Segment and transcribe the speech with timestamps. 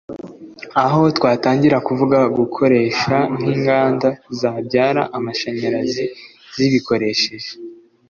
[0.83, 2.77] aho twatangira kuvuga gukora
[3.37, 6.05] nk’inganda zabyara amashanyarazi
[6.55, 7.51] zibikoresheje